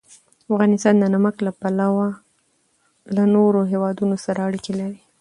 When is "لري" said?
4.79-4.99